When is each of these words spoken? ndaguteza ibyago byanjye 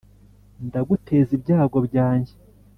ndaguteza 0.67 1.29
ibyago 1.37 1.77
byanjye 1.87 2.33